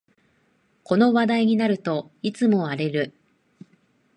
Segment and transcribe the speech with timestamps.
[0.83, 3.13] この話題になるといつも荒れる